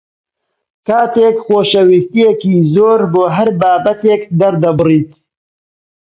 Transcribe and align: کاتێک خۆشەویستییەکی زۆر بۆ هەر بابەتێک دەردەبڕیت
کاتێک 0.87 1.35
خۆشەویستییەکی 1.45 2.55
زۆر 2.73 2.99
بۆ 3.13 3.23
هەر 3.35 3.49
بابەتێک 3.59 4.21
دەردەبڕیت 4.39 5.11